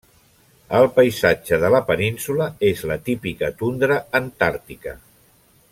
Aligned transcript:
El 0.77 0.85
paisatge 0.95 1.59
de 1.63 1.69
la 1.75 1.81
península 1.91 2.49
és 2.71 2.81
la 2.93 2.97
típica 3.11 3.53
tundra 3.61 3.99
Antàrtica. 4.21 4.99